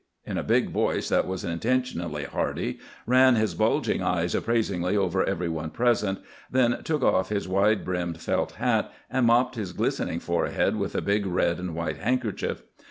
[0.25, 5.47] in a big voice that was intentionally hearty, ran his bulging eyes appraisingly over every
[5.47, 6.17] one present,
[6.49, 11.01] then took off his wide brimmed felt hat and mopped his glistening forehead with a
[11.03, 12.63] big red and white handkerchief.